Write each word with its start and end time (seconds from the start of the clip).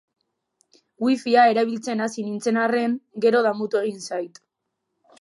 Wifia 1.07 1.43
erabiltzen 1.51 2.03
hasi 2.07 2.27
nintzen 2.31 2.59
arren, 2.65 2.99
gero 3.27 3.47
damutu 3.51 3.83
egin 3.87 4.05
zait. 4.11 4.47